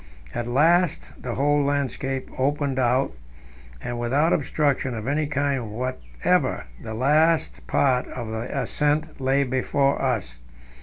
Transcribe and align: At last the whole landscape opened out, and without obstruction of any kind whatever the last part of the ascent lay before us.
At 0.33 0.47
last 0.47 1.11
the 1.15 1.35
whole 1.35 1.61
landscape 1.63 2.27
opened 2.39 2.79
out, 2.79 3.13
and 3.83 3.99
without 3.99 4.33
obstruction 4.33 4.95
of 4.95 5.07
any 5.07 5.27
kind 5.27 5.69
whatever 5.73 6.63
the 6.81 6.95
last 6.95 7.67
part 7.67 8.07
of 8.07 8.29
the 8.29 8.49
ascent 8.61 9.21
lay 9.21 9.43
before 9.43 10.01
us. 10.01 10.39